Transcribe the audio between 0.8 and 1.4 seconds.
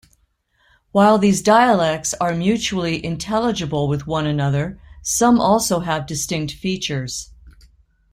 While